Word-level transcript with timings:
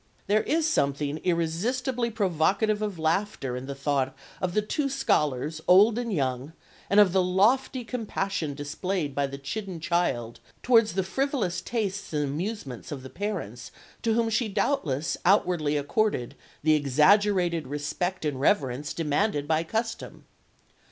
There 0.25 0.41
is 0.41 0.67
something 0.67 1.17
irresistibly 1.19 2.09
provocative 2.09 2.81
of 2.81 2.97
laughter 2.97 3.55
in 3.55 3.67
the 3.67 3.75
thought 3.75 4.15
of 4.41 4.55
the 4.55 4.63
two 4.63 4.89
scholars, 4.89 5.61
old 5.67 5.99
and 5.99 6.11
young, 6.11 6.53
and 6.89 6.99
of 6.99 7.13
the 7.13 7.21
lofty 7.21 7.83
compassion 7.83 8.55
displayed 8.55 9.13
by 9.13 9.27
the 9.27 9.37
chidden 9.37 9.79
child 9.79 10.39
towards 10.63 10.93
the 10.93 11.03
frivolous 11.03 11.61
tastes 11.61 12.13
and 12.13 12.23
amusements 12.23 12.91
of 12.91 13.03
the 13.03 13.11
parents 13.11 13.69
to 14.01 14.13
whom 14.15 14.31
she 14.31 14.49
doubtless 14.49 15.17
outwardly 15.23 15.77
accorded 15.77 16.33
the 16.63 16.73
exaggerated 16.73 17.67
respect 17.67 18.25
and 18.25 18.41
reverence 18.41 18.95
demanded 18.95 19.47
by 19.47 19.63
custom. 19.63 20.25